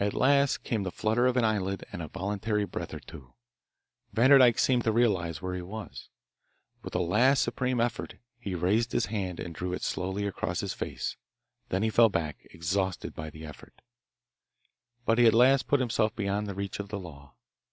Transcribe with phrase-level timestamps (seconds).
[0.00, 3.34] At last came the flutter of an eyelid and a voluntary breath or two.
[4.12, 6.08] Vanderdyke seemed to realise where he was.
[6.82, 10.72] With a last supreme effort he raised his hand and drew it slowly across his
[10.74, 11.14] face.
[11.68, 13.80] Then he fell back, exhausted by the effort.
[15.06, 17.34] But he had at last put himself beyond the reach of the law.